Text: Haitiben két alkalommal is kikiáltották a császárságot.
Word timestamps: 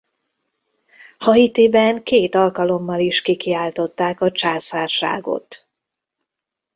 Haitiben 1.17 2.03
két 2.03 2.35
alkalommal 2.35 2.99
is 2.99 3.21
kikiáltották 3.21 4.21
a 4.21 4.31
császárságot. 4.31 5.67